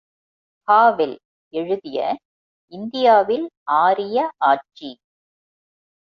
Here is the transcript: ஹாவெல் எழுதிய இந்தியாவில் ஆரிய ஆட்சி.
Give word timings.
ஹாவெல் 0.67 1.13
எழுதிய 1.53 1.99
இந்தியாவில் 2.73 3.45
ஆரிய 3.81 4.17
ஆட்சி. 4.37 4.91